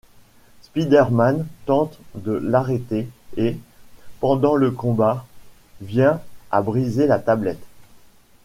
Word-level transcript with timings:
Spider-Man 0.63 1.45
tente 1.67 1.99
de 2.15 2.31
l'arrêter 2.31 3.07
et, 3.37 3.55
pendant 4.19 4.55
le 4.55 4.71
combat, 4.71 5.27
vient 5.79 6.19
à 6.49 6.63
briser 6.63 7.05
la 7.05 7.19
tablette. 7.19 7.61